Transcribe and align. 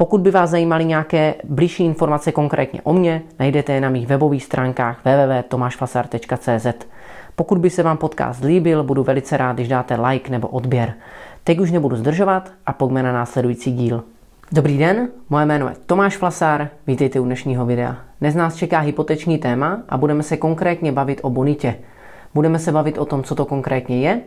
Pokud 0.00 0.20
by 0.20 0.30
vás 0.30 0.50
zajímaly 0.50 0.84
nějaké 0.84 1.34
blížší 1.44 1.84
informace 1.84 2.32
konkrétně 2.32 2.80
o 2.82 2.92
mně, 2.92 3.22
najdete 3.38 3.72
je 3.72 3.80
na 3.80 3.90
mých 3.90 4.06
webových 4.06 4.44
stránkách 4.44 5.00
www.tomašfasar.cz. 5.04 6.86
Pokud 7.36 7.58
by 7.58 7.70
se 7.70 7.82
vám 7.82 7.96
podcast 7.96 8.44
líbil, 8.44 8.84
budu 8.84 9.02
velice 9.02 9.36
rád, 9.36 9.52
když 9.52 9.68
dáte 9.68 10.00
like 10.00 10.30
nebo 10.30 10.48
odběr. 10.48 10.94
Teď 11.44 11.58
už 11.58 11.70
nebudu 11.70 11.96
zdržovat 11.96 12.52
a 12.66 12.72
pojďme 12.72 13.02
na 13.02 13.12
následující 13.12 13.72
díl. 13.72 14.04
Dobrý 14.52 14.78
den, 14.78 15.08
moje 15.30 15.46
jméno 15.46 15.68
je 15.68 15.74
Tomáš 15.86 16.16
Flasár, 16.16 16.68
vítejte 16.86 17.20
u 17.20 17.24
dnešního 17.24 17.66
videa. 17.66 17.96
Dnes 18.20 18.34
nás 18.34 18.56
čeká 18.56 18.78
hypoteční 18.78 19.38
téma 19.38 19.82
a 19.88 19.96
budeme 19.96 20.22
se 20.22 20.36
konkrétně 20.36 20.92
bavit 20.92 21.20
o 21.22 21.30
bonitě. 21.30 21.76
Budeme 22.34 22.58
se 22.58 22.72
bavit 22.72 22.98
o 22.98 23.04
tom, 23.04 23.22
co 23.22 23.34
to 23.34 23.44
konkrétně 23.44 24.00
je, 24.00 24.20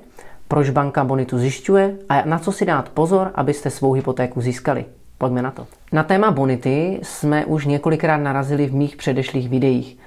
proč 0.48 0.70
banka 0.70 1.04
bonitu 1.04 1.38
zjišťuje 1.38 1.96
a 2.10 2.26
na 2.26 2.40
co 2.40 2.52
si 2.52 2.66
dát 2.66 2.90
pozor, 2.90 3.32
abyste 3.36 3.70
svou 3.70 3.94
hypotéku 3.94 4.42
získali. 4.42 4.86
Pojďme 5.24 5.42
na 5.42 5.52
to. 5.52 5.68
Na 5.92 6.04
téma 6.04 6.32
bonity 6.32 7.00
jsme 7.04 7.46
už 7.46 7.66
několikrát 7.66 8.18
narazili 8.18 8.68
v 8.68 8.74
mých 8.74 8.96
předešlých 8.96 9.50
videích. 9.50 9.98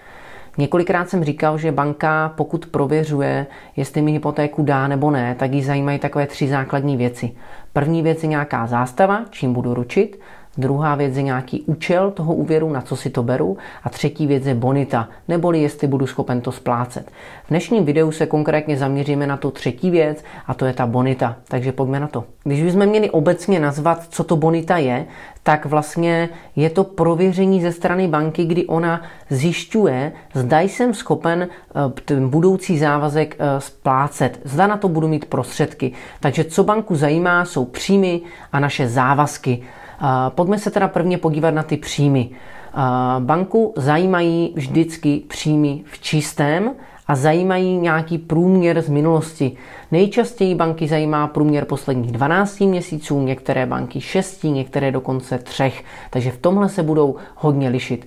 Několikrát 0.58 1.08
jsem 1.08 1.24
říkal, 1.24 1.58
že 1.58 1.72
banka, 1.72 2.32
pokud 2.36 2.66
prověřuje, 2.66 3.46
jestli 3.76 4.02
mi 4.02 4.12
hypotéku 4.12 4.62
dá 4.62 4.88
nebo 4.88 5.10
ne, 5.10 5.34
tak 5.34 5.52
ji 5.52 5.64
zajímají 5.64 5.98
takové 5.98 6.26
tři 6.26 6.48
základní 6.48 6.96
věci. 6.96 7.32
První 7.72 8.02
věc 8.02 8.22
je 8.22 8.28
nějaká 8.28 8.66
zástava, 8.66 9.24
čím 9.30 9.52
budu 9.52 9.74
ručit. 9.74 10.20
Druhá 10.58 10.94
věc 10.94 11.16
je 11.16 11.22
nějaký 11.22 11.62
účel 11.62 12.10
toho 12.10 12.34
úvěru, 12.34 12.70
na 12.70 12.80
co 12.80 12.96
si 12.96 13.10
to 13.10 13.22
beru. 13.22 13.56
A 13.84 13.88
třetí 13.88 14.26
věc 14.26 14.46
je 14.46 14.54
bonita, 14.54 15.08
neboli 15.28 15.62
jestli 15.62 15.86
budu 15.88 16.06
schopen 16.06 16.40
to 16.40 16.52
splácet. 16.52 17.10
V 17.44 17.48
dnešním 17.48 17.84
videu 17.84 18.12
se 18.12 18.26
konkrétně 18.26 18.76
zaměříme 18.76 19.26
na 19.26 19.36
tu 19.36 19.50
třetí 19.50 19.90
věc 19.90 20.24
a 20.46 20.54
to 20.54 20.66
je 20.66 20.72
ta 20.72 20.86
bonita. 20.86 21.36
Takže 21.48 21.72
pojďme 21.72 22.00
na 22.00 22.08
to. 22.08 22.24
Když 22.44 22.62
bychom 22.62 22.86
měli 22.86 23.10
obecně 23.10 23.60
nazvat, 23.60 24.06
co 24.08 24.24
to 24.24 24.36
bonita 24.36 24.76
je, 24.76 25.06
tak 25.42 25.66
vlastně 25.66 26.28
je 26.56 26.70
to 26.70 26.84
prověření 26.84 27.62
ze 27.62 27.72
strany 27.72 28.08
banky, 28.08 28.44
kdy 28.44 28.66
ona 28.66 29.02
zjišťuje, 29.30 30.12
zda 30.34 30.60
jsem 30.60 30.94
schopen 30.94 31.48
eh, 31.48 32.00
ten 32.04 32.28
budoucí 32.28 32.78
závazek 32.78 33.36
eh, 33.38 33.60
splácet, 33.60 34.40
zda 34.44 34.66
na 34.66 34.76
to 34.76 34.88
budu 34.88 35.08
mít 35.08 35.24
prostředky. 35.24 35.92
Takže 36.20 36.44
co 36.44 36.64
banku 36.64 36.96
zajímá, 36.96 37.44
jsou 37.44 37.64
příjmy 37.64 38.20
a 38.52 38.60
naše 38.60 38.88
závazky. 38.88 39.62
Pojďme 40.28 40.58
se 40.58 40.70
teda 40.70 40.88
prvně 40.88 41.18
podívat 41.18 41.50
na 41.50 41.62
ty 41.62 41.76
příjmy. 41.76 42.30
Banku 43.18 43.74
zajímají 43.76 44.52
vždycky 44.56 45.22
příjmy 45.28 45.82
v 45.84 45.98
čistém 46.00 46.70
a 47.06 47.14
zajímají 47.14 47.78
nějaký 47.78 48.18
průměr 48.18 48.82
z 48.82 48.88
minulosti. 48.88 49.52
Nejčastěji 49.92 50.54
banky 50.54 50.88
zajímá 50.88 51.26
průměr 51.26 51.64
posledních 51.64 52.12
12 52.12 52.60
měsíců, 52.60 53.22
některé 53.22 53.66
banky 53.66 54.00
6, 54.00 54.44
některé 54.44 54.92
dokonce 54.92 55.38
3, 55.38 55.72
takže 56.10 56.30
v 56.30 56.38
tomhle 56.38 56.68
se 56.68 56.82
budou 56.82 57.16
hodně 57.36 57.68
lišit. 57.68 58.06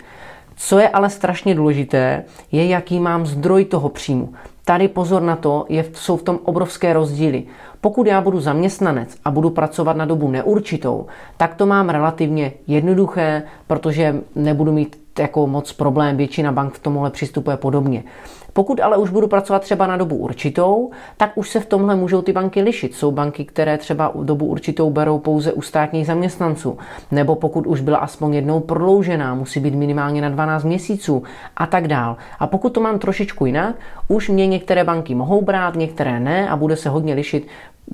Co 0.56 0.80
je 0.80 0.90
ale 0.90 1.09
strašně 1.09 1.56
důležité, 1.56 2.24
je, 2.52 2.68
jaký 2.68 3.00
mám 3.00 3.25
zdroj 3.25 3.66
toho 3.66 3.90
příjmu. 3.90 4.34
Tady 4.66 4.88
pozor 4.88 5.22
na 5.22 5.35
to, 5.35 5.66
jsou 5.94 6.18
v 6.18 6.24
tom 6.24 6.40
obrovské 6.44 6.94
rozdíly. 6.94 7.44
Pokud 7.81 8.07
já 8.07 8.22
budu 8.22 8.40
zaměstnanec 8.40 9.17
a 9.25 9.31
budu 9.31 9.50
pracovat 9.50 9.97
na 9.97 10.06
dobu 10.06 10.31
neurčitou, 10.31 11.06
tak 11.38 11.56
to 11.56 11.66
mám 11.66 11.90
relativně 11.90 12.53
jednoduché, 12.67 13.44
protože 13.67 14.16
nebudu 14.35 14.72
mít 14.72 15.00
jako 15.19 15.47
moc 15.47 15.73
problém, 15.73 16.17
většina 16.17 16.51
bank 16.51 16.73
v 16.73 16.79
tomhle 16.79 17.12
přistupuje 17.12 17.57
podobně. 17.57 18.03
Pokud 18.53 18.79
ale 18.79 18.97
už 18.97 19.09
budu 19.09 19.28
pracovat 19.28 19.62
třeba 19.62 19.88
na 19.88 19.97
dobu 19.97 20.16
určitou, 20.16 20.91
tak 21.17 21.31
už 21.35 21.50
se 21.50 21.59
v 21.59 21.66
tomhle 21.66 21.95
můžou 21.95 22.22
ty 22.22 22.34
banky 22.34 22.62
lišit. 22.62 22.95
Jsou 22.95 23.12
banky, 23.12 23.45
které 23.45 23.78
třeba 23.78 24.11
dobu 24.23 24.46
určitou 24.46 24.90
berou 24.90 25.19
pouze 25.19 25.53
u 25.53 25.61
státních 25.61 26.06
zaměstnanců, 26.06 26.78
nebo 27.11 27.35
pokud 27.35 27.67
už 27.67 27.81
byla 27.81 27.97
aspoň 27.97 28.34
jednou 28.34 28.59
prodloužená, 28.59 29.35
musí 29.35 29.59
být 29.59 29.75
minimálně 29.75 30.22
na 30.22 30.29
12 30.29 30.63
měsíců 30.63 31.23
a 31.57 31.66
tak 31.66 31.88
dál. 31.88 32.17
A 32.40 32.47
pokud 32.47 32.69
to 32.69 32.81
mám 32.81 33.00
trošičku 33.00 33.46
jinak, 33.46 33.75
už 34.07 34.29
mě 34.29 34.47
některé 34.47 34.84
banky 34.84 35.16
mohou 35.16 35.41
brát, 35.41 35.75
některé 35.75 36.19
ne 36.19 36.50
a 36.50 36.56
bude 36.56 36.75
se 36.75 36.90
hodně 36.90 37.13
lišit, 37.13 37.47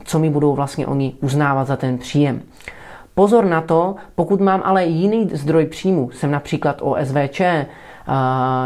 co 0.03 0.19
mi 0.19 0.29
budou 0.29 0.55
vlastně 0.55 0.87
oni 0.87 1.13
uznávat 1.21 1.67
za 1.67 1.75
ten 1.75 1.97
příjem. 1.97 2.41
Pozor 3.15 3.45
na 3.45 3.61
to, 3.61 3.95
pokud 4.15 4.41
mám 4.41 4.61
ale 4.65 4.85
jiný 4.85 5.29
zdroj 5.33 5.65
příjmu, 5.65 6.09
jsem 6.11 6.31
například 6.31 6.81
OSVČ, 6.81 7.41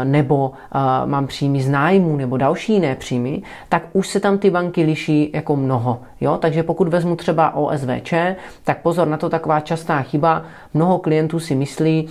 nebo 0.04 0.52
mám 1.04 1.26
příjmy 1.26 1.62
z 1.62 1.68
nájmu 1.68 2.16
nebo 2.16 2.36
další 2.36 2.72
jiné 2.72 2.94
příjmy, 2.94 3.42
tak 3.68 3.82
už 3.92 4.08
se 4.08 4.20
tam 4.20 4.38
ty 4.38 4.50
banky 4.50 4.82
liší 4.82 5.30
jako 5.34 5.56
mnoho. 5.56 6.00
Jo? 6.20 6.36
Takže 6.36 6.62
pokud 6.62 6.88
vezmu 6.88 7.16
třeba 7.16 7.54
OSVČ, 7.54 8.14
tak 8.64 8.82
pozor 8.82 9.08
na 9.08 9.16
to 9.16 9.28
taková 9.28 9.60
častá 9.60 10.02
chyba. 10.02 10.42
Mnoho 10.74 10.98
klientů 10.98 11.40
si 11.40 11.54
myslí, 11.54 12.08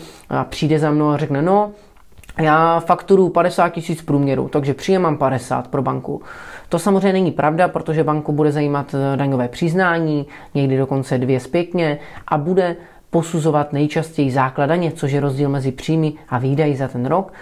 přijde 0.49 0.79
za 0.79 0.91
mnou 0.91 1.09
a 1.09 1.17
řekne, 1.17 1.41
no, 1.41 1.71
já 2.39 2.79
fakturu 2.79 3.29
50 3.29 3.69
tisíc 3.69 4.01
průměru, 4.01 4.47
takže 4.47 4.73
příjem 4.73 5.01
mám 5.01 5.17
50 5.17 5.67
pro 5.67 5.81
banku. 5.81 6.21
To 6.69 6.79
samozřejmě 6.79 7.13
není 7.13 7.31
pravda, 7.31 7.67
protože 7.67 8.03
banku 8.03 8.31
bude 8.31 8.51
zajímat 8.51 8.95
eh, 8.95 9.17
daňové 9.17 9.47
přiznání, 9.47 10.25
někdy 10.53 10.77
dokonce 10.77 11.17
dvě 11.17 11.39
zpětně 11.39 11.99
a 12.27 12.37
bude 12.37 12.75
posuzovat 13.09 13.73
nejčastěji 13.73 14.31
základaně, 14.31 14.91
což 14.91 15.11
je 15.11 15.19
rozdíl 15.19 15.49
mezi 15.49 15.71
příjmy 15.71 16.13
a 16.29 16.37
výdaji 16.37 16.75
za 16.75 16.87
ten 16.87 17.05
rok. 17.05 17.33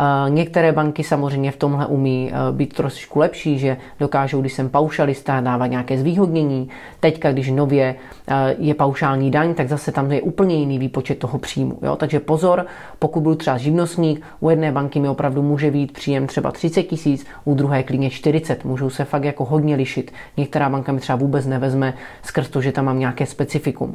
Eh, 0.00 0.30
některé 0.30 0.72
banky 0.72 1.04
samozřejmě 1.04 1.50
v 1.50 1.56
tomhle 1.56 1.86
umí 1.86 2.30
eh, 2.32 2.52
být 2.52 2.74
trošičku 2.74 3.18
lepší, 3.18 3.58
že 3.58 3.76
dokážou, 4.00 4.40
když 4.40 4.52
jsem 4.52 4.68
paušalista, 4.68 5.40
dávat 5.40 5.66
nějaké 5.66 5.98
zvýhodnění. 5.98 6.68
Teďka, 7.00 7.32
když 7.32 7.50
nově 7.50 7.94
eh, 8.28 8.54
je 8.58 8.74
paušální 8.74 9.30
daň, 9.30 9.54
tak 9.54 9.68
zase 9.68 9.92
tam 9.92 10.12
je 10.12 10.22
úplně 10.22 10.56
jiný 10.56 10.78
výpočet 10.78 11.18
toho 11.18 11.38
příjmu. 11.38 11.78
Jo? 11.82 11.96
Takže 11.96 12.20
pozor, 12.20 12.66
pokud 12.98 13.20
budu 13.20 13.34
třeba 13.34 13.58
živnostník, 13.58 14.22
u 14.40 14.50
jedné 14.50 14.72
banky 14.72 15.00
mi 15.00 15.08
opravdu 15.08 15.42
může 15.42 15.70
být 15.70 15.92
příjem 15.92 16.26
třeba 16.26 16.52
30 16.52 16.82
tisíc, 16.82 17.26
u 17.44 17.54
druhé 17.54 17.82
klidně 17.82 18.10
40. 18.10 18.64
Můžou 18.64 18.90
se 18.90 19.04
fakt 19.04 19.24
jako 19.24 19.44
hodně 19.44 19.76
lišit. 19.76 20.12
Některá 20.36 20.68
banka 20.68 20.92
mi 20.92 21.00
třeba 21.00 21.16
vůbec 21.16 21.46
nevezme 21.46 21.94
skrz 22.22 22.48
to, 22.48 22.60
že 22.60 22.72
tam 22.72 22.84
mám 22.84 22.98
nějaké 22.98 23.26
specifikum. 23.26 23.94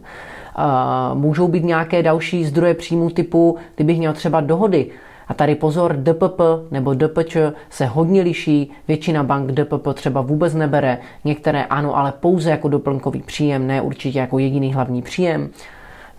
Můžou 1.13 1.47
být 1.47 1.63
nějaké 1.63 2.03
další 2.03 2.45
zdroje 2.45 2.73
příjmu 2.73 3.09
typu, 3.09 3.57
kdybych 3.75 3.97
měl 3.97 4.13
třeba 4.13 4.41
dohody 4.41 4.91
a 5.31 5.33
tady 5.33 5.55
pozor, 5.55 5.95
DPP 5.95 6.41
nebo 6.71 6.93
DPČ 6.93 7.37
se 7.69 7.85
hodně 7.85 8.21
liší, 8.21 8.71
většina 8.87 9.23
bank 9.23 9.51
DPP 9.51 9.87
třeba 9.93 10.21
vůbec 10.21 10.53
nebere, 10.53 10.97
některé 11.23 11.63
ano, 11.63 11.97
ale 11.97 12.13
pouze 12.19 12.49
jako 12.49 12.67
doplňkový 12.67 13.21
příjem, 13.21 13.67
ne 13.67 13.81
určitě 13.81 14.19
jako 14.19 14.39
jediný 14.39 14.73
hlavní 14.73 15.01
příjem. 15.01 15.49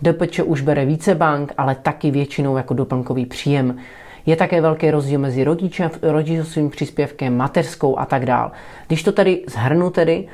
DPČ 0.01 0.39
už 0.39 0.61
bere 0.61 0.85
více 0.85 1.15
bank, 1.15 1.53
ale 1.57 1.75
taky 1.75 2.11
většinou 2.11 2.57
jako 2.57 2.73
doplňkový 2.73 3.25
příjem. 3.25 3.77
Je 4.25 4.35
také 4.35 4.61
velký 4.61 4.91
rozdíl 4.91 5.19
mezi 5.19 5.43
rodičem, 5.43 5.91
rodičovským 6.01 6.69
příspěvkem, 6.69 7.37
mateřskou 7.37 7.99
a 7.99 8.05
tak 8.05 8.25
dál. 8.25 8.51
Když 8.87 9.03
to 9.03 9.11
tady 9.11 9.43
zhrnu 9.47 9.89
tedy, 9.89 10.27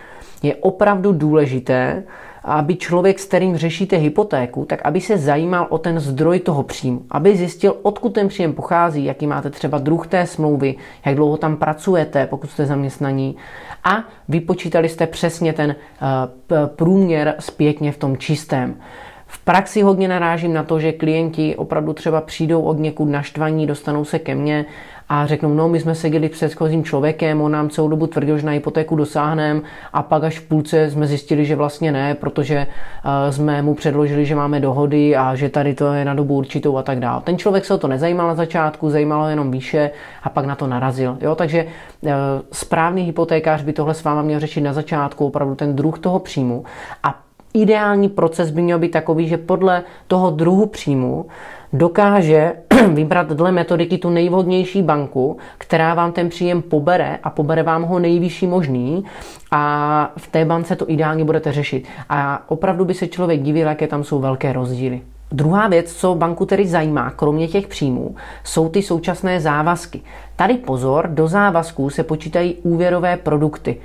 je 0.44 0.56
opravdu 0.56 1.12
důležité, 1.14 2.04
aby 2.44 2.76
člověk, 2.76 3.20
s 3.20 3.26
kterým 3.26 3.58
řešíte 3.58 3.98
hypotéku, 3.98 4.66
tak 4.66 4.82
aby 4.84 5.02
se 5.02 5.18
zajímal 5.18 5.68
o 5.70 5.78
ten 5.78 6.00
zdroj 6.00 6.40
toho 6.40 6.64
příjmu, 6.64 7.02
aby 7.12 7.38
zjistil, 7.38 7.76
odkud 7.82 8.10
ten 8.10 8.28
příjem 8.28 8.54
pochází, 8.54 9.06
jaký 9.06 9.28
máte 9.28 9.50
třeba 9.50 9.78
druh 9.78 10.08
té 10.08 10.28
smlouvy, 10.28 10.76
jak 11.06 11.16
dlouho 11.16 11.38
tam 11.38 11.58
pracujete, 11.58 12.28
pokud 12.28 12.50
jste 12.52 12.66
zaměstnaní 12.66 13.36
a 13.84 14.04
vypočítali 14.30 14.90
jste 14.90 15.08
přesně 15.08 15.54
ten 15.54 15.76
uh, 16.02 16.58
průměr 16.66 17.36
zpětně 17.40 17.92
v 17.92 17.98
tom 17.98 18.18
čistém. 18.18 18.76
V 19.32 19.40
praxi 19.40 19.82
hodně 19.82 20.08
narážím 20.08 20.54
na 20.54 20.64
to, 20.64 20.80
že 20.80 20.92
klienti 20.92 21.56
opravdu 21.56 21.94
třeba 21.94 22.22
přijdou 22.22 22.62
od 22.62 22.80
někud 22.80 23.10
naštvaní, 23.10 23.68
dostanou 23.68 24.06
se 24.06 24.20
ke 24.20 24.36
mně 24.36 24.66
a 25.10 25.26
řeknou, 25.26 25.54
no 25.54 25.70
my 25.70 25.80
jsme 25.80 25.96
seděli 25.96 26.28
s 26.28 26.32
předchozím 26.32 26.84
člověkem, 26.84 27.42
on 27.42 27.52
nám 27.52 27.70
celou 27.70 27.88
dobu 27.88 28.08
tvrdil, 28.08 28.38
že 28.38 28.46
na 28.46 28.52
hypotéku 28.52 28.96
dosáhneme 28.96 29.62
a 29.94 30.04
pak 30.04 30.24
až 30.24 30.40
v 30.40 30.48
půlce 30.48 30.90
jsme 30.90 31.08
zjistili, 31.08 31.46
že 31.46 31.56
vlastně 31.56 31.92
ne, 31.92 32.16
protože 32.16 32.56
eh, 32.58 33.32
jsme 33.32 33.62
mu 33.62 33.74
předložili, 33.74 34.26
že 34.26 34.36
máme 34.36 34.60
dohody 34.60 35.16
a 35.16 35.36
že 35.36 35.50
tady 35.50 35.74
to 35.74 35.94
je 35.94 36.06
na 36.06 36.14
dobu 36.14 36.36
určitou 36.36 36.78
a 36.78 36.84
tak 36.84 37.00
dále. 37.00 37.22
Ten 37.22 37.38
člověk 37.38 37.66
se 37.66 37.74
o 37.74 37.78
to 37.78 37.88
nezajímal 37.88 38.28
na 38.28 38.36
začátku, 38.36 38.90
zajímalo 38.90 39.30
jenom 39.30 39.52
výše 39.52 39.92
a 40.24 40.30
pak 40.30 40.46
na 40.46 40.56
to 40.56 40.68
narazil. 40.68 41.18
Jo? 41.22 41.36
Takže 41.36 41.66
eh, 42.06 42.12
správný 42.52 43.04
hypotékář 43.04 43.64
by 43.64 43.74
tohle 43.74 43.94
s 43.94 44.04
váma 44.04 44.22
měl 44.22 44.40
řešit 44.40 44.62
na 44.62 44.74
začátku, 44.74 45.26
opravdu 45.26 45.56
ten 45.56 45.76
druh 45.76 46.00
toho 46.00 46.20
příjmu 46.20 46.66
a 47.04 47.20
ideální 47.54 48.10
proces 48.10 48.52
by 48.52 48.62
měl 48.62 48.80
být 48.80 48.92
takový, 48.92 49.28
že 49.28 49.38
podle 49.38 49.84
toho 50.08 50.32
druhu 50.32 50.66
příjmu 50.66 51.26
dokáže 51.74 52.54
vybrat 52.94 53.32
dle 53.32 53.52
metodiky 53.52 53.98
tu 53.98 54.10
nejvhodnější 54.10 54.82
banku, 54.82 55.38
která 55.58 55.94
vám 55.94 56.12
ten 56.12 56.30
příjem 56.30 56.62
pobere 56.62 57.20
a 57.24 57.30
pobere 57.30 57.64
vám 57.64 57.84
ho 57.84 58.00
nejvyšší 58.00 58.48
možný 58.48 59.04
a 59.52 60.12
v 60.18 60.28
té 60.28 60.46
bance 60.46 60.76
to 60.76 60.90
ideálně 60.90 61.26
budete 61.26 61.52
řešit. 61.52 61.88
A 62.10 62.44
opravdu 62.48 62.86
by 62.86 62.94
se 62.94 63.08
člověk 63.08 63.42
divil, 63.42 63.68
jaké 63.68 63.88
tam 63.88 64.04
jsou 64.04 64.20
velké 64.20 64.54
rozdíly. 64.54 65.02
Druhá 65.32 65.68
věc, 65.68 65.94
co 65.94 66.16
banku 66.16 66.46
tedy 66.46 66.68
zajímá, 66.68 67.10
kromě 67.10 67.48
těch 67.48 67.68
příjmů, 67.68 68.16
jsou 68.44 68.70
ty 68.70 68.82
současné 68.82 69.42
závazky. 69.42 70.02
Tady 70.36 70.54
pozor, 70.54 71.08
do 71.08 71.28
závazků 71.28 71.90
se 71.90 72.04
počítají 72.04 72.56
úvěrové 72.64 73.18
produkty. 73.18 73.78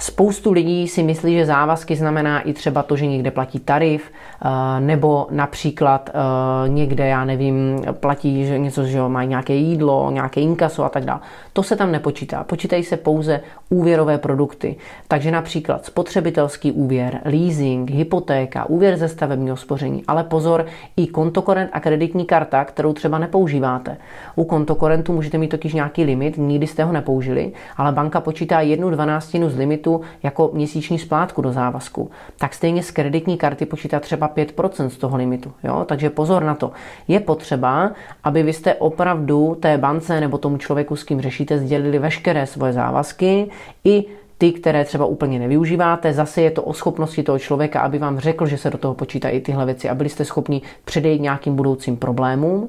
Spoustu 0.00 0.52
lidí 0.52 0.88
si 0.88 1.02
myslí, 1.02 1.34
že 1.34 1.46
závazky 1.46 1.96
znamená 1.96 2.40
i 2.40 2.52
třeba 2.52 2.82
to, 2.82 2.96
že 2.96 3.06
někde 3.06 3.30
platí 3.30 3.58
tarif, 3.58 4.10
eh, 4.10 4.80
nebo 4.80 5.26
například 5.30 6.10
eh, 6.10 6.68
někde, 6.68 7.06
já 7.06 7.24
nevím, 7.24 7.82
platí 7.92 8.46
že 8.46 8.58
něco, 8.58 8.84
že 8.84 9.00
mají 9.00 9.28
nějaké 9.28 9.54
jídlo, 9.54 10.10
nějaké 10.10 10.40
inkaso 10.40 10.84
a 10.84 10.88
tak 10.88 11.04
dále. 11.04 11.20
To 11.52 11.62
se 11.62 11.76
tam 11.76 11.92
nepočítá. 11.92 12.44
Počítají 12.44 12.84
se 12.84 12.96
pouze 12.96 13.40
úvěrové 13.70 14.18
produkty. 14.18 14.76
Takže 15.08 15.30
například 15.30 15.84
spotřebitelský 15.84 16.72
úvěr, 16.72 17.20
leasing, 17.24 17.90
hypotéka, 17.90 18.64
úvěr 18.64 18.96
ze 18.96 19.08
stavebního 19.08 19.56
spoření. 19.56 20.02
Ale 20.08 20.24
pozor, 20.24 20.66
i 20.96 21.06
kontokorent 21.06 21.70
a 21.72 21.80
kreditní 21.80 22.24
karta, 22.24 22.64
kterou 22.64 22.92
třeba 22.92 23.18
nepoužíváte. 23.18 23.96
U 24.36 24.44
kontokorentu 24.44 25.12
můžete 25.12 25.38
mít 25.38 25.48
totiž 25.48 25.74
nějaký 25.74 26.04
limit, 26.04 26.36
nikdy 26.36 26.66
jste 26.66 26.84
ho 26.84 26.92
nepoužili, 26.92 27.52
ale 27.76 27.92
banka 27.92 28.20
počítá 28.20 28.60
jednu 28.60 28.90
dvanáctinu 28.90 29.50
z 29.50 29.56
limitu 29.56 29.89
jako 30.22 30.50
měsíční 30.52 30.98
splátku 30.98 31.42
do 31.42 31.52
závazku. 31.52 32.10
Tak 32.38 32.54
stejně 32.54 32.82
z 32.82 32.90
kreditní 32.90 33.36
karty 33.38 33.66
počítá 33.66 34.00
třeba 34.00 34.28
5% 34.28 34.86
z 34.86 34.96
toho 34.96 35.16
limitu. 35.16 35.52
Jo? 35.64 35.84
Takže 35.88 36.10
pozor 36.10 36.44
na 36.44 36.54
to. 36.54 36.72
Je 37.08 37.20
potřeba, 37.20 37.92
aby 38.24 38.42
vy 38.42 38.52
jste 38.52 38.74
opravdu 38.74 39.56
té 39.60 39.78
bance 39.78 40.20
nebo 40.20 40.38
tomu 40.38 40.56
člověku, 40.56 40.96
s 40.96 41.04
kým 41.04 41.20
řešíte, 41.20 41.58
sdělili 41.58 41.98
veškeré 41.98 42.46
svoje 42.46 42.72
závazky 42.72 43.50
i 43.84 44.04
ty, 44.40 44.52
které 44.52 44.84
třeba 44.84 45.06
úplně 45.06 45.38
nevyužíváte. 45.38 46.12
Zase 46.12 46.42
je 46.42 46.50
to 46.50 46.62
o 46.62 46.72
schopnosti 46.72 47.22
toho 47.22 47.38
člověka, 47.38 47.80
aby 47.80 47.98
vám 47.98 48.18
řekl, 48.18 48.46
že 48.46 48.58
se 48.58 48.70
do 48.70 48.78
toho 48.78 48.94
počítají 48.94 49.40
tyhle 49.40 49.66
věci 49.66 49.88
a 49.88 49.94
byli 49.94 50.08
jste 50.08 50.24
schopni 50.24 50.62
předejít 50.84 51.22
nějakým 51.22 51.56
budoucím 51.56 51.96
problémům. 51.96 52.68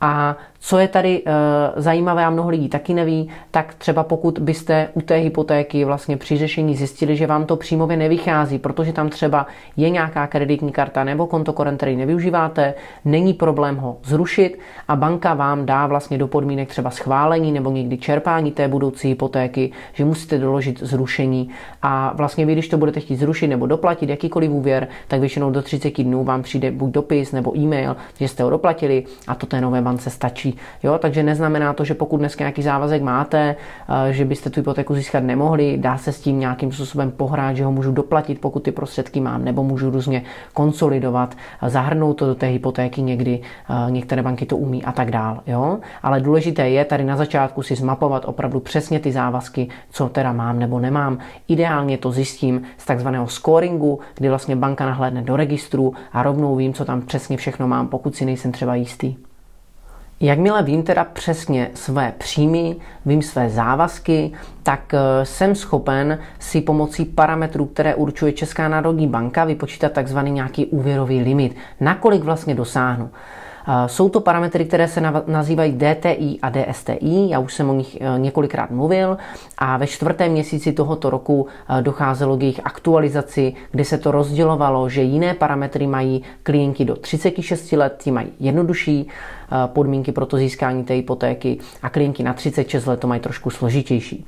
A 0.00 0.36
co 0.60 0.78
je 0.78 0.88
tady 0.88 1.22
e, 1.26 1.32
zajímavé 1.76 2.24
a 2.24 2.30
mnoho 2.30 2.50
lidí 2.50 2.68
taky 2.68 2.94
neví, 2.94 3.28
tak 3.50 3.74
třeba 3.74 4.04
pokud 4.04 4.38
byste 4.38 4.88
u 4.94 5.00
té 5.00 5.16
hypotéky 5.16 5.84
vlastně 5.84 6.16
při 6.16 6.36
řešení 6.36 6.76
zjistili, 6.76 7.16
že 7.16 7.26
vám 7.26 7.46
to 7.46 7.56
příjmově 7.56 7.96
nevychází, 7.96 8.58
protože 8.58 8.92
tam 8.92 9.08
třeba 9.08 9.46
je 9.76 9.90
nějaká 9.90 10.26
kreditní 10.26 10.72
karta 10.72 11.04
nebo 11.04 11.26
konto 11.26 11.52
korent, 11.52 11.76
který 11.76 11.96
nevyužíváte, 11.96 12.74
není 13.04 13.34
problém 13.34 13.76
ho 13.76 13.96
zrušit 14.04 14.58
a 14.88 14.96
banka 14.96 15.34
vám 15.34 15.66
dá 15.66 15.86
vlastně 15.86 16.18
do 16.18 16.28
podmínek 16.28 16.68
třeba 16.68 16.90
schválení 16.90 17.52
nebo 17.52 17.70
někdy 17.70 17.98
čerpání 17.98 18.52
té 18.52 18.68
budoucí 18.68 19.08
hypotéky, 19.08 19.72
že 19.92 20.04
musíte 20.04 20.38
doložit 20.38 20.82
zrušení. 20.82 21.50
A 21.82 22.12
vlastně 22.16 22.46
vy, 22.46 22.52
když 22.52 22.68
to 22.68 22.78
budete 22.78 23.00
chtít 23.00 23.16
zrušit 23.16 23.48
nebo 23.48 23.66
doplatit 23.66 24.10
jakýkoliv 24.10 24.50
úvěr, 24.50 24.88
tak 25.08 25.20
většinou 25.20 25.50
do 25.50 25.62
30 25.62 26.02
dnů 26.02 26.24
vám 26.24 26.42
přijde 26.42 26.70
buď 26.70 26.90
dopis 26.90 27.32
nebo 27.32 27.58
e-mail, 27.58 27.96
že 28.20 28.28
jste 28.28 28.42
ho 28.42 28.50
doplatili 28.50 29.04
a 29.26 29.34
to 29.34 29.46
té 29.46 29.60
nové 29.60 29.82
bance 29.82 30.10
stačí 30.10 30.49
Jo? 30.82 30.98
Takže 30.98 31.22
neznamená 31.22 31.72
to, 31.72 31.84
že 31.84 31.94
pokud 31.94 32.16
dneska 32.16 32.44
nějaký 32.44 32.62
závazek 32.62 33.02
máte, 33.02 33.56
eh, 34.08 34.12
že 34.12 34.24
byste 34.24 34.50
tu 34.50 34.60
hypotéku 34.60 34.94
získat 34.94 35.20
nemohli, 35.20 35.78
dá 35.78 35.98
se 35.98 36.12
s 36.12 36.20
tím 36.20 36.40
nějakým 36.40 36.72
způsobem 36.72 37.10
pohrát, 37.10 37.56
že 37.56 37.64
ho 37.64 37.72
můžu 37.72 37.92
doplatit, 37.92 38.40
pokud 38.40 38.62
ty 38.62 38.72
prostředky 38.72 39.20
mám, 39.20 39.44
nebo 39.44 39.64
můžu 39.64 39.90
různě 39.90 40.22
konsolidovat, 40.54 41.34
zahrnout 41.66 42.16
to 42.16 42.26
do 42.26 42.34
té 42.34 42.46
hypotéky 42.46 43.02
někdy, 43.02 43.40
eh, 43.40 43.90
některé 43.90 44.22
banky 44.22 44.46
to 44.46 44.56
umí 44.56 44.84
a 44.84 44.92
tak 44.92 45.10
dál. 45.10 45.40
Jo? 45.46 45.78
Ale 46.02 46.20
důležité 46.20 46.68
je 46.68 46.84
tady 46.84 47.04
na 47.04 47.16
začátku 47.16 47.62
si 47.62 47.76
zmapovat 47.76 48.22
opravdu 48.26 48.60
přesně 48.60 49.00
ty 49.00 49.12
závazky, 49.12 49.68
co 49.90 50.08
teda 50.08 50.32
mám 50.32 50.58
nebo 50.58 50.80
nemám. 50.80 51.18
Ideálně 51.48 51.98
to 51.98 52.12
zjistím 52.12 52.62
z 52.78 52.86
takzvaného 52.86 53.26
scoringu, 53.26 54.00
kdy 54.14 54.28
vlastně 54.28 54.56
banka 54.56 54.86
nahlédne 54.86 55.22
do 55.22 55.36
registru 55.36 55.92
a 56.12 56.22
rovnou 56.22 56.56
vím, 56.56 56.74
co 56.74 56.84
tam 56.84 57.02
přesně 57.02 57.36
všechno 57.36 57.68
mám, 57.68 57.88
pokud 57.88 58.14
si 58.14 58.24
nejsem 58.24 58.52
třeba 58.52 58.74
jistý. 58.74 59.29
Jakmile 60.22 60.62
vím 60.62 60.82
teda 60.82 61.04
přesně 61.04 61.70
své 61.74 62.14
příjmy, 62.18 62.76
vím 63.06 63.22
své 63.22 63.50
závazky, 63.50 64.32
tak 64.62 64.94
eh, 64.94 65.26
jsem 65.26 65.54
schopen 65.54 66.18
si 66.38 66.60
pomocí 66.60 67.04
parametrů, 67.04 67.66
které 67.66 67.94
určuje 67.94 68.32
Česká 68.32 68.68
národní 68.68 69.06
banka, 69.06 69.44
vypočítat 69.44 69.92
takzvaný 69.92 70.30
nějaký 70.30 70.66
úvěrový 70.66 71.22
limit, 71.22 71.56
nakolik 71.80 72.22
vlastně 72.22 72.54
dosáhnu. 72.54 73.10
Jsou 73.86 74.08
to 74.08 74.20
parametry, 74.20 74.64
které 74.64 74.88
se 74.88 75.02
nazývají 75.26 75.72
DTI 75.72 76.38
a 76.42 76.50
DSTI, 76.50 77.28
já 77.28 77.38
už 77.38 77.54
jsem 77.54 77.70
o 77.70 77.74
nich 77.74 78.00
e, 78.00 78.18
několikrát 78.18 78.70
mluvil 78.70 79.18
a 79.58 79.76
ve 79.76 79.86
čtvrtém 79.86 80.32
měsíci 80.32 80.72
tohoto 80.72 81.10
roku 81.10 81.46
e, 81.78 81.82
docházelo 81.82 82.36
k 82.36 82.42
jejich 82.42 82.60
aktualizaci, 82.64 83.54
kde 83.70 83.84
se 83.84 83.98
to 83.98 84.10
rozdělovalo, 84.10 84.88
že 84.88 85.02
jiné 85.02 85.34
parametry 85.34 85.86
mají 85.86 86.22
klienti 86.42 86.84
do 86.84 86.96
36 86.96 87.72
let, 87.72 87.96
ti 88.02 88.10
mají 88.10 88.28
jednodušší 88.40 89.06
e, 89.06 89.06
podmínky 89.66 90.12
pro 90.12 90.26
to 90.26 90.36
získání 90.36 90.84
té 90.84 90.94
hypotéky 90.94 91.58
a 91.82 91.90
klienti 91.90 92.22
na 92.22 92.32
36 92.32 92.86
let 92.86 93.00
to 93.00 93.06
mají 93.06 93.20
trošku 93.20 93.50
složitější. 93.50 94.26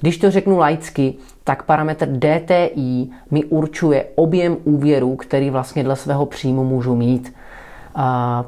Když 0.00 0.18
to 0.18 0.30
řeknu 0.30 0.58
laicky, 0.58 1.14
tak 1.44 1.62
parametr 1.62 2.08
DTI 2.08 3.08
mi 3.30 3.44
určuje 3.44 4.04
objem 4.14 4.56
úvěru, 4.64 5.16
který 5.16 5.50
vlastně 5.50 5.84
dle 5.84 5.96
svého 5.96 6.26
příjmu 6.26 6.64
můžu 6.64 6.96
mít. 6.96 7.32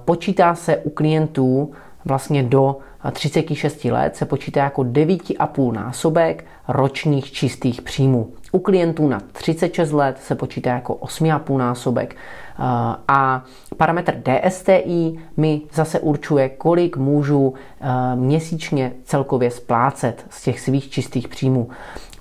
Počítá 0.05 0.55
se 0.55 0.77
u 0.77 0.91
klientů 0.91 1.73
vlastně 2.05 2.43
do 2.43 2.77
36 3.13 3.85
let 3.85 4.17
se 4.17 4.25
počítá 4.25 4.61
jako 4.65 4.83
9,5 4.83 5.73
násobek 5.73 6.45
ročních 6.69 7.33
čistých 7.33 7.83
příjmů. 7.83 8.29
U 8.53 8.59
klientů 8.59 9.09
na 9.09 9.21
36 9.33 9.93
let 9.93 10.19
se 10.23 10.35
počítá 10.35 10.71
jako 10.71 10.95
8,5 10.95 11.59
násobek. 11.59 12.17
A 13.09 13.45
parametr 13.77 14.15
DSTI 14.23 15.15
mi 15.37 15.61
zase 15.73 16.01
určuje, 16.01 16.49
kolik 16.49 16.97
můžu 16.97 17.55
měsíčně 18.15 18.93
celkově 19.05 19.51
splácet 19.51 20.27
z 20.31 20.43
těch 20.43 20.61
svých 20.61 20.91
čistých 20.91 21.29
příjmů. 21.29 21.69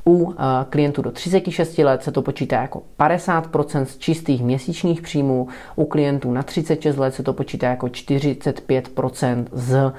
U 0.07 0.33
eh, 0.33 0.65
klientů 0.69 1.01
do 1.01 1.11
36 1.11 1.77
let 1.77 2.03
se 2.03 2.11
to 2.11 2.21
počítá 2.21 2.61
jako 2.61 2.83
50% 2.99 3.83
z 3.83 3.97
čistých 3.97 4.43
měsíčních 4.43 5.01
příjmů, 5.01 5.47
u 5.75 5.85
klientů 5.85 6.31
na 6.31 6.43
36 6.43 6.97
let 6.97 7.13
se 7.13 7.23
to 7.23 7.33
počítá 7.33 7.67
jako 7.67 7.87
45% 7.87 9.45
z 9.51 9.93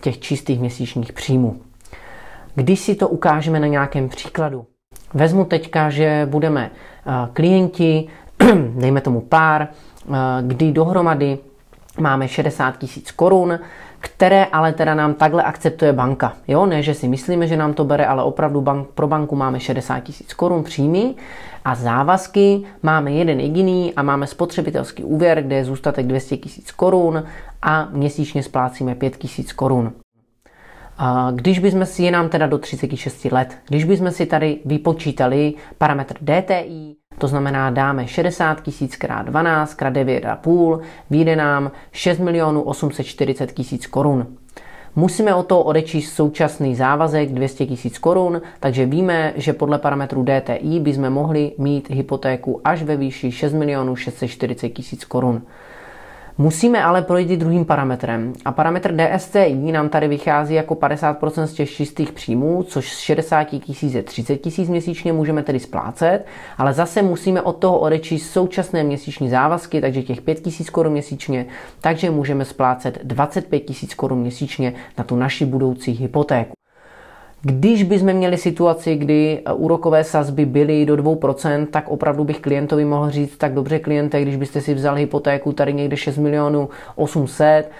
těch 0.00 0.18
čistých 0.18 0.60
měsíčních 0.60 1.12
příjmů. 1.12 1.60
Když 2.54 2.80
si 2.80 2.94
to 2.94 3.08
ukážeme 3.08 3.60
na 3.60 3.66
nějakém 3.66 4.08
příkladu, 4.08 4.66
vezmu 5.14 5.44
teďka, 5.44 5.90
že 5.90 6.26
budeme 6.30 6.70
eh, 6.70 7.10
klienti, 7.32 8.08
dejme 8.76 9.00
tomu 9.00 9.20
pár, 9.20 9.68
eh, 9.68 10.14
kdy 10.42 10.72
dohromady 10.72 11.38
máme 12.00 12.28
60 12.28 12.78
tisíc 12.78 13.10
korun, 13.10 13.58
které 14.00 14.44
ale 14.44 14.72
teda 14.72 14.94
nám 14.94 15.14
takhle 15.14 15.42
akceptuje 15.42 15.92
banka. 15.92 16.32
Jo, 16.48 16.66
ne, 16.66 16.82
že 16.82 16.94
si 16.94 17.08
myslíme, 17.08 17.46
že 17.46 17.56
nám 17.56 17.74
to 17.74 17.84
bere, 17.84 18.06
ale 18.06 18.22
opravdu 18.22 18.60
bank, 18.60 18.88
pro 18.88 19.06
banku 19.06 19.36
máme 19.36 19.60
60 19.60 20.00
tisíc 20.00 20.34
korun 20.34 20.64
příjmy 20.64 21.14
a 21.64 21.74
závazky 21.74 22.62
máme 22.82 23.12
jeden 23.12 23.40
jediný 23.40 23.94
a 23.94 24.02
máme 24.02 24.26
spotřebitelský 24.26 25.04
úvěr, 25.04 25.42
kde 25.42 25.56
je 25.56 25.64
zůstatek 25.64 26.06
200 26.06 26.36
tisíc 26.36 26.70
korun 26.72 27.24
a 27.62 27.88
měsíčně 27.90 28.42
splácíme 28.42 28.94
5 28.94 29.16
tisíc 29.16 29.52
korun. 29.52 29.92
Když 31.34 31.58
bychom 31.58 31.86
si, 31.86 32.02
je 32.02 32.10
nám 32.10 32.28
teda 32.28 32.46
do 32.46 32.58
36 32.58 33.24
let, 33.24 33.56
když 33.68 33.84
bychom 33.84 34.10
si 34.10 34.26
tady 34.26 34.58
vypočítali 34.64 35.54
parametr 35.78 36.14
DTI, 36.20 36.97
to 37.18 37.28
znamená, 37.28 37.70
dáme 37.70 38.06
60 38.06 38.62
tisíc 38.62 38.96
krát 38.96 39.22
12 39.22 39.74
krát 39.74 39.94
9,5, 39.94 40.80
vyjde 41.10 41.36
nám 41.36 41.70
6 41.92 42.18
milionů 42.18 42.62
840 42.62 43.52
tisíc 43.52 43.86
korun. 43.86 44.26
Musíme 44.96 45.34
o 45.34 45.42
to 45.42 45.62
odečíst 45.62 46.12
současný 46.12 46.74
závazek 46.74 47.32
200 47.32 47.66
tisíc 47.66 47.98
korun, 47.98 48.42
takže 48.60 48.86
víme, 48.86 49.32
že 49.36 49.52
podle 49.52 49.78
parametru 49.78 50.24
DTI 50.24 50.80
bychom 50.80 51.10
mohli 51.10 51.52
mít 51.58 51.90
hypotéku 51.90 52.60
až 52.64 52.82
ve 52.82 52.96
výši 52.96 53.32
6 53.32 53.52
milionů 53.52 53.96
640 53.96 54.68
tisíc 54.68 55.04
korun. 55.04 55.42
Musíme 56.40 56.84
ale 56.84 57.02
projít 57.02 57.30
i 57.30 57.36
druhým 57.36 57.64
parametrem. 57.64 58.32
A 58.44 58.52
parametr 58.52 58.94
DSCI 58.96 59.72
nám 59.72 59.88
tady 59.88 60.08
vychází 60.08 60.54
jako 60.54 60.74
50% 60.74 61.44
z 61.44 61.52
těch 61.52 61.70
čistých 61.70 62.12
příjmů, 62.12 62.62
což 62.62 62.92
z 62.92 62.98
60 62.98 63.44
tisíc 63.44 63.94
je 63.94 64.02
30 64.02 64.36
tisíc 64.36 64.68
měsíčně, 64.68 65.12
můžeme 65.12 65.42
tedy 65.42 65.60
splácet, 65.60 66.26
ale 66.58 66.72
zase 66.72 67.02
musíme 67.02 67.42
od 67.42 67.52
toho 67.52 67.78
odečíst 67.78 68.30
současné 68.30 68.84
měsíční 68.84 69.30
závazky, 69.30 69.80
takže 69.80 70.02
těch 70.02 70.20
5 70.20 70.40
tisíc 70.40 70.70
korun 70.70 70.92
měsíčně, 70.92 71.46
takže 71.80 72.10
můžeme 72.10 72.44
splácet 72.44 72.98
25 73.04 73.60
tisíc 73.60 73.94
korun 73.94 74.18
měsíčně 74.18 74.74
na 74.98 75.04
tu 75.04 75.16
naši 75.16 75.44
budoucí 75.44 75.92
hypotéku. 75.92 76.57
Když 77.42 77.82
bychom 77.82 78.12
měli 78.12 78.36
situaci, 78.36 78.96
kdy 78.96 79.42
úrokové 79.54 80.04
sazby 80.04 80.46
byly 80.46 80.86
do 80.86 80.96
2%, 80.96 81.66
tak 81.66 81.88
opravdu 81.88 82.24
bych 82.24 82.40
klientovi 82.40 82.84
mohl 82.84 83.10
říct, 83.10 83.36
tak 83.36 83.54
dobře 83.54 83.78
kliente, 83.78 84.22
když 84.22 84.36
byste 84.36 84.60
si 84.60 84.74
vzali 84.74 85.00
hypotéku 85.00 85.52
tady 85.52 85.72
někde 85.72 85.96
6 85.96 86.16
milionů 86.16 86.68
800, 86.96 87.70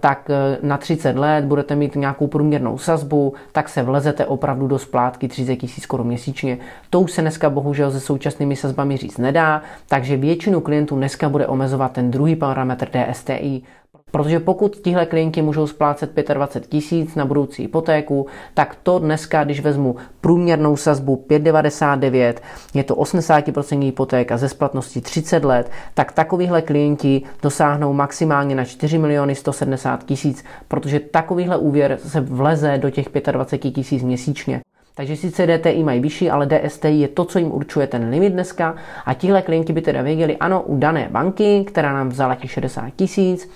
tak 0.00 0.30
eh, 0.30 0.58
na 0.62 0.76
30 0.76 1.16
let 1.16 1.44
budete 1.44 1.76
mít 1.76 1.96
nějakou 1.96 2.26
průměrnou 2.26 2.78
sazbu, 2.78 3.34
tak 3.52 3.68
se 3.68 3.82
vlezete 3.82 4.26
opravdu 4.26 4.66
do 4.66 4.78
splátky 4.78 5.28
30 5.28 5.56
tisíc 5.56 5.86
korun 5.86 6.06
měsíčně. 6.06 6.58
To 6.90 7.00
už 7.00 7.12
se 7.12 7.20
dneska 7.20 7.50
bohužel 7.50 7.90
se 7.90 8.00
současnými 8.00 8.56
sazbami 8.56 8.96
říct 8.96 9.18
nedá, 9.18 9.62
takže 9.88 10.16
většinu 10.16 10.60
klientů 10.60 10.96
dneska 10.96 11.28
bude 11.28 11.46
omezovat 11.46 11.92
ten 11.92 12.10
druhý 12.10 12.36
parametr 12.36 12.88
DSTI. 12.88 13.62
Protože 14.10 14.40
pokud 14.40 14.76
tihle 14.76 15.06
klienti 15.06 15.42
můžou 15.42 15.66
splácet 15.66 16.10
25 16.34 16.70
tisíc 16.70 17.14
na 17.14 17.24
budoucí 17.24 17.62
hypotéku, 17.62 18.26
tak 18.54 18.76
to 18.82 18.98
dneska, 18.98 19.44
když 19.44 19.60
vezmu 19.60 19.96
průměrnou 20.20 20.76
sazbu 20.76 21.24
5,99, 21.30 22.34
je 22.74 22.84
to 22.84 22.94
80% 22.94 23.84
hypotéka 23.84 24.36
ze 24.36 24.48
splatnosti 24.48 25.00
30 25.00 25.44
let, 25.44 25.70
tak 25.94 26.12
takovýhle 26.12 26.62
klienti 26.62 27.22
dosáhnou 27.42 27.92
maximálně 27.92 28.54
na 28.54 28.64
4 28.64 28.98
miliony 28.98 29.34
170 29.34 30.04
tisíc, 30.04 30.44
protože 30.68 31.00
takovýhle 31.00 31.56
úvěr 31.56 31.98
se 32.06 32.20
vleze 32.20 32.78
do 32.78 32.90
těch 32.90 33.06
25 33.32 33.70
tisíc 33.70 34.02
měsíčně. 34.02 34.60
Takže 34.94 35.16
sice 35.16 35.46
DTI 35.46 35.84
mají 35.84 36.00
vyšší, 36.00 36.30
ale 36.30 36.46
DSTI 36.46 36.88
je 36.88 37.08
to, 37.08 37.24
co 37.24 37.38
jim 37.38 37.52
určuje 37.52 37.86
ten 37.86 38.08
limit 38.08 38.32
dneska 38.32 38.74
a 39.06 39.14
tihle 39.14 39.42
klienti 39.42 39.72
by 39.72 39.82
teda 39.82 40.02
věděli, 40.02 40.36
ano, 40.36 40.62
u 40.62 40.76
dané 40.76 41.08
banky, 41.10 41.64
která 41.66 41.92
nám 41.92 42.08
vzala 42.08 42.34
těch 42.34 42.50
60 42.50 42.90
tisíc, 42.96 43.50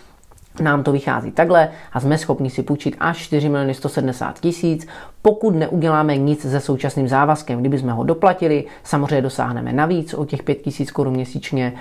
nám 0.61 0.83
to 0.83 0.93
vychází 0.93 1.33
takhle 1.33 1.69
a 1.93 2.01
jsme 2.01 2.19
schopni 2.19 2.51
si 2.51 2.63
půjčit 2.63 2.97
až 3.01 3.19
4 3.19 3.49
miliony 3.49 3.75
170 3.75 4.41
tisíc, 4.41 4.87
pokud 5.27 5.55
neuděláme 5.55 6.17
nic 6.17 6.41
se 6.41 6.61
současným 6.61 7.09
závazkem. 7.09 7.61
Kdyby 7.61 7.79
jsme 7.79 7.93
ho 7.93 8.05
doplatili, 8.05 8.65
samozřejmě 8.83 9.23
dosáhneme 9.23 9.73
navíc 9.73 10.15
o 10.15 10.25
těch 10.25 10.43
5 10.43 10.55
tisíc 10.55 10.91
korun 10.91 11.15
měsíčně. 11.15 11.73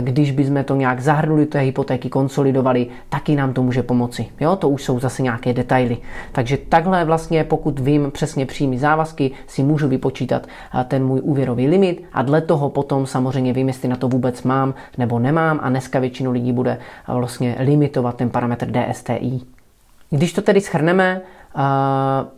Když 0.00 0.30
bychom 0.30 0.64
to 0.64 0.76
nějak 0.76 1.00
zahrnuli, 1.00 1.46
té 1.46 1.58
hypotéky 1.58 2.08
konsolidovali, 2.08 2.86
taky 3.08 3.36
nám 3.36 3.52
to 3.52 3.62
může 3.62 3.82
pomoci. 3.82 4.26
Jo, 4.40 4.56
to 4.56 4.68
už 4.68 4.84
jsou 4.84 5.00
zase 5.00 5.22
nějaké 5.22 5.52
detaily. 5.52 5.96
Takže 6.32 6.56
takhle 6.68 7.04
vlastně, 7.04 7.44
pokud 7.44 7.80
vím 7.80 8.10
přesně 8.10 8.46
příjmy 8.46 8.78
závazky, 8.78 9.30
si 9.46 9.62
můžu 9.62 9.88
vypočítat 9.88 10.46
ten 10.88 11.06
můj 11.06 11.20
úvěrový 11.22 11.68
limit 11.68 12.04
a 12.12 12.22
dle 12.22 12.40
toho 12.40 12.70
potom 12.70 13.06
samozřejmě 13.06 13.52
vím, 13.52 13.68
jestli 13.68 13.88
na 13.88 13.96
to 13.96 14.08
vůbec 14.08 14.42
mám 14.42 14.74
nebo 14.98 15.18
nemám 15.18 15.60
a 15.62 15.68
dneska 15.68 15.98
většinu 15.98 16.32
lidí 16.32 16.52
bude 16.52 16.78
vlastně 17.08 17.56
limitovat 17.58 18.16
ten 18.16 18.30
parametr 18.30 18.68
DSTI. 18.72 19.40
Když 20.10 20.32
to 20.32 20.42
tedy 20.42 20.60
schrneme, 20.60 21.20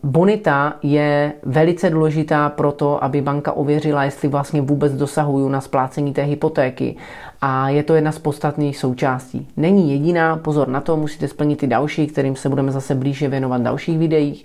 bonita 0.02 0.76
je 0.82 1.32
velice 1.42 1.90
důležitá 1.90 2.48
pro 2.48 2.72
to, 2.72 3.04
aby 3.04 3.20
banka 3.20 3.52
ověřila, 3.52 4.04
jestli 4.04 4.28
vlastně 4.28 4.62
vůbec 4.62 4.92
dosahují 4.92 5.50
na 5.50 5.60
splácení 5.60 6.12
té 6.12 6.22
hypotéky. 6.22 6.96
A 7.40 7.68
je 7.68 7.82
to 7.82 7.94
jedna 7.94 8.12
z 8.12 8.18
podstatných 8.18 8.78
součástí. 8.78 9.48
Není 9.56 9.90
jediná, 9.90 10.36
pozor 10.36 10.68
na 10.68 10.80
to, 10.80 10.96
musíte 10.96 11.28
splnit 11.28 11.62
i 11.62 11.66
další, 11.66 12.06
kterým 12.06 12.36
se 12.36 12.48
budeme 12.48 12.72
zase 12.72 12.94
blíže 12.94 13.28
věnovat 13.28 13.60
v 13.60 13.64
dalších 13.64 13.98
videích, 13.98 14.44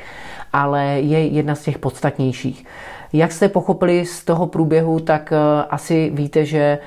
ale 0.53 0.85
je 0.85 1.27
jedna 1.27 1.55
z 1.55 1.63
těch 1.63 1.77
podstatnějších. 1.77 2.65
Jak 3.13 3.31
jste 3.31 3.49
pochopili 3.49 4.05
z 4.05 4.25
toho 4.25 4.47
průběhu, 4.47 4.99
tak 4.99 5.33
eh, 5.33 5.65
asi 5.69 6.11
víte, 6.13 6.45
že 6.45 6.79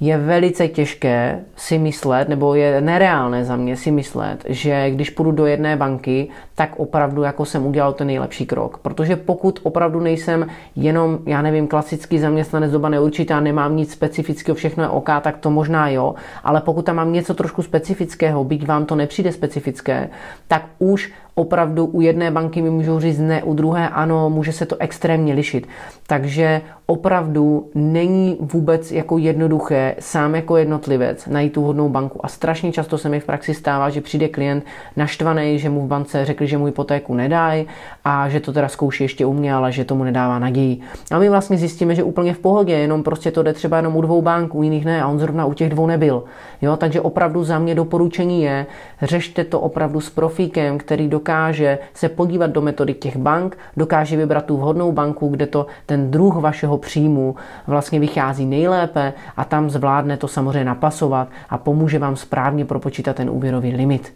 je 0.00 0.18
velice 0.18 0.68
těžké 0.68 1.40
si 1.56 1.78
myslet, 1.78 2.28
nebo 2.28 2.54
je 2.54 2.80
nereálné 2.80 3.44
za 3.44 3.56
mě 3.56 3.76
si 3.76 3.90
myslet, 3.90 4.44
že 4.48 4.90
když 4.90 5.10
půjdu 5.10 5.32
do 5.32 5.46
jedné 5.46 5.76
banky, 5.76 6.28
tak 6.54 6.70
opravdu 6.76 7.22
jako 7.22 7.44
jsem 7.44 7.66
udělal 7.66 7.92
ten 7.92 8.06
nejlepší 8.06 8.46
krok. 8.46 8.78
Protože 8.78 9.16
pokud 9.16 9.60
opravdu 9.62 10.00
nejsem 10.00 10.46
jenom, 10.76 11.18
já 11.26 11.42
nevím, 11.42 11.68
klasický 11.68 12.18
zaměstnanec 12.18 12.72
doba 12.72 12.88
neurčitá, 12.88 13.40
nemám 13.40 13.76
nic 13.76 13.92
specifického, 13.92 14.54
všechno 14.54 14.82
je 14.82 14.88
OK, 14.88 15.08
tak 15.20 15.38
to 15.38 15.50
možná 15.50 15.88
jo, 15.88 16.14
ale 16.44 16.60
pokud 16.60 16.84
tam 16.84 16.96
mám 16.96 17.12
něco 17.12 17.34
trošku 17.34 17.62
specifického, 17.62 18.44
byť 18.44 18.66
vám 18.66 18.86
to 18.86 18.94
nepřijde 18.94 19.32
specifické, 19.32 20.08
tak 20.48 20.66
už 20.78 21.12
opravdu 21.38 21.86
u 21.86 22.00
jedné 22.00 22.30
banky 22.30 22.62
mi 22.62 22.70
můžou 22.70 23.00
říct 23.00 23.18
ne, 23.18 23.42
u 23.42 23.54
druhé 23.54 23.88
ano, 23.88 24.30
může 24.30 24.52
se 24.52 24.66
to 24.66 24.76
extrémně 24.78 25.34
lišit. 25.34 25.68
Takže 26.06 26.60
opravdu 26.86 27.70
není 27.74 28.36
vůbec 28.40 28.92
jako 28.92 29.18
jednoduché 29.18 29.94
sám 29.98 30.34
jako 30.34 30.56
jednotlivec 30.56 31.26
najít 31.26 31.52
tu 31.52 31.62
hodnou 31.62 31.88
banku. 31.88 32.24
A 32.24 32.28
strašně 32.28 32.72
často 32.72 32.98
se 32.98 33.08
mi 33.08 33.20
v 33.20 33.24
praxi 33.24 33.54
stává, 33.54 33.90
že 33.90 34.00
přijde 34.00 34.28
klient 34.28 34.64
naštvaný, 34.96 35.58
že 35.58 35.70
mu 35.70 35.80
v 35.80 35.88
bance 35.88 36.24
řekli, 36.24 36.46
že 36.46 36.58
mu 36.58 36.64
hypotéku 36.64 37.14
nedají 37.14 37.66
a 38.10 38.28
že 38.28 38.40
to 38.40 38.52
teda 38.52 38.68
zkouší 38.68 39.04
ještě 39.04 39.26
u 39.26 39.32
mě, 39.32 39.54
ale 39.54 39.72
že 39.72 39.84
tomu 39.84 40.04
nedává 40.04 40.38
naději. 40.38 40.80
A 41.10 41.18
my 41.18 41.28
vlastně 41.28 41.56
zjistíme, 41.56 41.94
že 41.94 42.02
úplně 42.02 42.34
v 42.34 42.38
pohodě, 42.38 42.72
jenom 42.72 43.02
prostě 43.02 43.30
to 43.30 43.42
jde 43.42 43.52
třeba 43.52 43.76
jenom 43.76 43.96
u 43.96 44.00
dvou 44.00 44.22
bank, 44.22 44.54
u 44.54 44.62
jiných 44.62 44.84
ne 44.84 45.02
a 45.02 45.08
on 45.08 45.18
zrovna 45.18 45.44
u 45.44 45.52
těch 45.52 45.70
dvou 45.70 45.86
nebyl. 45.86 46.24
Jo, 46.62 46.76
takže 46.76 47.00
opravdu 47.00 47.44
za 47.44 47.58
mě 47.58 47.74
doporučení 47.74 48.42
je, 48.42 48.66
řešte 49.02 49.44
to 49.44 49.60
opravdu 49.60 50.00
s 50.00 50.10
profíkem, 50.10 50.78
který 50.78 51.08
dokáže 51.08 51.78
se 51.94 52.08
podívat 52.08 52.50
do 52.50 52.62
metody 52.62 52.94
těch 52.94 53.16
bank, 53.16 53.58
dokáže 53.76 54.16
vybrat 54.16 54.44
tu 54.44 54.56
vhodnou 54.56 54.92
banku, 54.92 55.28
kde 55.28 55.46
to 55.46 55.66
ten 55.86 56.10
druh 56.10 56.36
vašeho 56.36 56.78
příjmu 56.78 57.36
vlastně 57.66 58.00
vychází 58.00 58.46
nejlépe 58.46 59.12
a 59.36 59.44
tam 59.44 59.70
zvládne 59.70 60.16
to 60.16 60.28
samozřejmě 60.28 60.64
napasovat 60.64 61.28
a 61.50 61.58
pomůže 61.58 61.98
vám 61.98 62.16
správně 62.16 62.64
propočítat 62.64 63.16
ten 63.16 63.30
úvěrový 63.30 63.76
limit. 63.76 64.12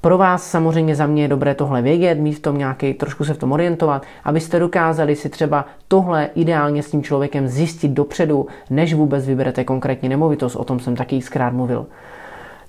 Pro 0.00 0.18
vás 0.18 0.50
samozřejmě 0.50 0.94
za 0.94 1.06
mě 1.06 1.22
je 1.22 1.28
dobré 1.28 1.54
tohle 1.54 1.82
vědět, 1.82 2.14
mít 2.14 2.32
v 2.32 2.40
tom 2.40 2.58
nějaký, 2.58 2.94
trošku 2.94 3.24
se 3.24 3.34
v 3.34 3.38
tom 3.38 3.52
orientovat, 3.52 4.02
abyste 4.24 4.58
dokázali 4.58 5.16
si 5.16 5.28
třeba 5.28 5.64
tohle 5.88 6.30
ideálně 6.34 6.82
s 6.82 6.90
tím 6.90 7.02
člověkem 7.02 7.48
zjistit 7.48 7.88
dopředu, 7.88 8.46
než 8.70 8.94
vůbec 8.94 9.26
vyberete 9.26 9.64
konkrétní 9.64 10.08
nemovitost. 10.08 10.56
O 10.56 10.64
tom 10.64 10.80
jsem 10.80 10.96
taky 10.96 11.22
zkrát 11.22 11.52
mluvil. 11.52 11.86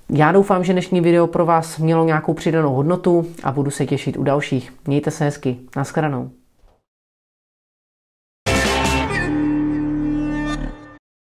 Já 0.09 0.31
doufám, 0.31 0.63
že 0.63 0.74
dnešní 0.74 1.01
video 1.01 1.27
pro 1.27 1.45
vás 1.45 1.77
mělo 1.77 2.05
nějakou 2.05 2.33
přidanou 2.33 2.74
hodnotu 2.74 3.25
a 3.43 3.51
budu 3.51 3.71
se 3.71 3.86
těšit 3.86 4.17
u 4.17 4.24
dalších. 4.24 4.74
Mějte 4.88 5.12
se 5.12 5.25
hezky. 5.25 5.57
Naschledanou. 5.75 6.29